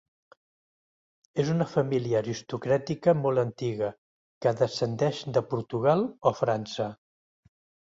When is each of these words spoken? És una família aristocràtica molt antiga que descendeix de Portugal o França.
És 1.43 1.51
una 1.55 1.67
família 1.73 2.17
aristocràtica 2.25 3.15
molt 3.21 3.45
antiga 3.45 3.93
que 4.47 4.57
descendeix 4.65 5.25
de 5.39 5.49
Portugal 5.55 6.07
o 6.33 6.39
França. 6.45 6.95